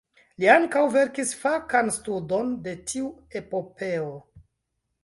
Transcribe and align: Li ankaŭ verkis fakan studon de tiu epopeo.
Li 0.43 0.47
ankaŭ 0.53 0.81
verkis 0.95 1.33
fakan 1.41 1.93
studon 1.99 2.51
de 2.69 2.75
tiu 2.89 3.13
epopeo. 3.43 4.15